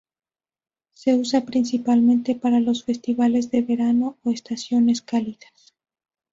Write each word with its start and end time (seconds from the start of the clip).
Se 0.93 1.13
usa 1.13 1.45
principalmente 1.45 2.33
para 2.33 2.59
los 2.59 2.83
festivales 2.85 3.51
de 3.51 3.61
verano 3.61 4.17
o 4.23 4.31
estaciones 4.31 5.03
cálidas. 5.03 5.75